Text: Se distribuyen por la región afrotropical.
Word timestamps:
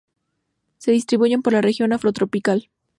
Se 0.79 0.91
distribuyen 0.91 1.43
por 1.43 1.53
la 1.53 1.61
región 1.61 1.93
afrotropical. 1.93 2.71